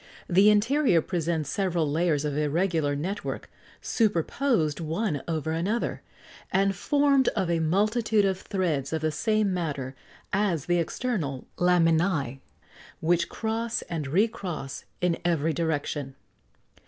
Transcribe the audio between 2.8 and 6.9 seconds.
net work, superposed one over another, and